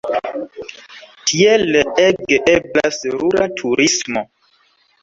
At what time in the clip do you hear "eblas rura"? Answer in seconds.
2.57-3.51